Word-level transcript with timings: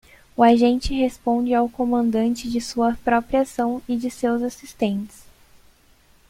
O 0.35 0.41
agente 0.41 0.95
responde 0.99 1.53
ao 1.53 1.69
comandante 1.69 2.49
de 2.49 2.59
sua 2.59 2.97
própria 3.03 3.41
ação 3.41 3.83
e 3.87 3.95
de 3.95 4.09
seus 4.09 4.41
assistentes. 4.41 5.25